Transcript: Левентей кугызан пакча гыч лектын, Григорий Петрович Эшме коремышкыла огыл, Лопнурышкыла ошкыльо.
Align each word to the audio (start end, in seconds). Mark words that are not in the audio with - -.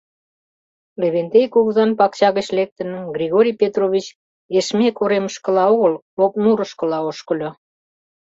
Левентей 1.01 1.45
кугызан 1.53 1.91
пакча 1.99 2.29
гыч 2.37 2.47
лектын, 2.57 2.89
Григорий 3.15 3.57
Петрович 3.61 4.05
Эшме 4.57 4.87
коремышкыла 4.97 5.63
огыл, 5.73 5.93
Лопнурышкыла 6.19 6.99
ошкыльо. 7.09 7.49